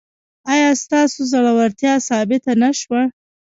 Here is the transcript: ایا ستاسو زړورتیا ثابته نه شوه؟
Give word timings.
ایا 0.53 0.69
ستاسو 0.83 1.19
زړورتیا 1.31 1.93
ثابته 2.07 2.51
نه 2.61 2.69
شوه؟ 2.79 3.01